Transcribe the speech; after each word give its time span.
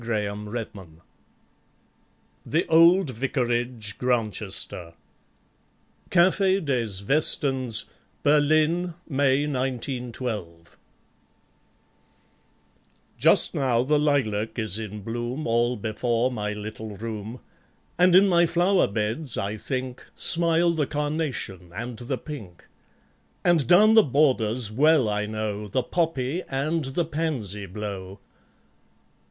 Grantchester 0.01 1.03
The 2.43 2.65
Old 2.69 3.11
Vicarage, 3.11 3.99
Grantchester 3.99 4.95
(Cafe 6.09 6.59
des 6.61 6.89
Westens, 7.07 7.85
Berlin, 8.23 8.95
May 9.07 9.45
1912) 9.45 10.75
Just 13.19 13.53
now 13.53 13.83
the 13.83 13.99
lilac 13.99 14.57
is 14.57 14.79
in 14.79 15.03
bloom, 15.03 15.45
All 15.45 15.77
before 15.77 16.31
my 16.31 16.51
little 16.51 16.95
room; 16.97 17.39
And 17.99 18.15
in 18.15 18.27
my 18.27 18.47
flower 18.47 18.87
beds, 18.87 19.37
I 19.37 19.55
think, 19.55 20.03
Smile 20.15 20.71
the 20.71 20.87
carnation 20.87 21.71
and 21.75 21.99
the 21.99 22.17
pink; 22.17 22.65
And 23.45 23.67
down 23.67 23.93
the 23.93 24.01
borders, 24.01 24.71
well 24.71 25.07
I 25.07 25.27
know, 25.27 25.67
The 25.67 25.83
poppy 25.83 26.41
and 26.49 26.85
the 26.85 27.05
pansy 27.05 27.67
blow 27.67 28.19